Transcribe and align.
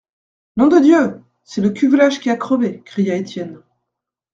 Nom 0.57 0.67
de 0.67 0.79
Dieu! 0.79 1.21
c'est 1.43 1.61
le 1.61 1.69
cuvelage 1.69 2.21
qui 2.21 2.31
a 2.31 2.35
crevé, 2.35 2.81
cria 2.83 3.15
Étienne. 3.15 3.61